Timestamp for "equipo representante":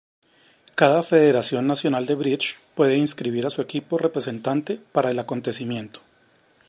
3.61-4.81